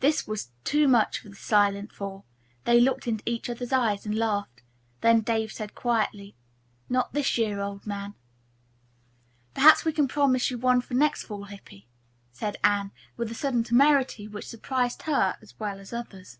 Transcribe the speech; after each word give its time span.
This 0.00 0.26
was 0.26 0.50
too 0.62 0.86
much 0.86 1.20
for 1.20 1.30
the 1.30 1.34
silent 1.34 1.90
four. 1.90 2.24
They 2.64 2.78
looked 2.78 3.06
into 3.08 3.22
each 3.24 3.48
other's 3.48 3.72
eyes 3.72 4.04
and 4.04 4.14
laughed. 4.14 4.60
Then 5.00 5.22
Dave 5.22 5.52
said 5.52 5.74
quietly, 5.74 6.36
"Not 6.90 7.14
this 7.14 7.38
year, 7.38 7.58
old 7.58 7.86
man." 7.86 8.14
"Perhaps 9.54 9.86
we 9.86 9.92
can 9.94 10.06
promise 10.06 10.50
you 10.50 10.58
one 10.58 10.82
for 10.82 10.92
next 10.92 11.22
fall, 11.24 11.44
Hippy," 11.44 11.88
said 12.30 12.58
Anne, 12.62 12.92
with 13.16 13.30
a 13.30 13.34
sudden 13.34 13.64
temerity 13.64 14.28
which 14.28 14.46
surprised 14.46 15.04
her 15.04 15.38
as 15.40 15.58
well 15.58 15.80
as 15.80 15.92
the 15.92 16.00
others. 16.00 16.38